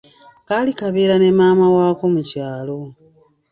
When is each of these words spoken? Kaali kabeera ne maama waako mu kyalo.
Kaali 0.47 0.71
kabeera 0.79 1.15
ne 1.19 1.29
maama 1.37 1.67
waako 1.75 2.05
mu 2.13 2.21
kyalo. 2.29 2.77